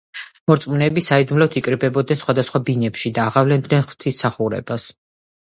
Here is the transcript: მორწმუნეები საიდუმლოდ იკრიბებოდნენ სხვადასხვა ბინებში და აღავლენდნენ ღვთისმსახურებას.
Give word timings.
მორწმუნეები 0.51 1.03
საიდუმლოდ 1.07 1.57
იკრიბებოდნენ 1.61 2.21
სხვადასხვა 2.23 2.63
ბინებში 2.71 3.13
და 3.19 3.27
აღავლენდნენ 3.33 3.87
ღვთისმსახურებას. 3.93 4.91